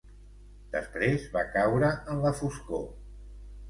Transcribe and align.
Després 0.77 1.29
va 1.37 1.45
caure 1.59 1.95
en 2.01 2.27
la 2.27 2.37
foscor. 2.43 2.87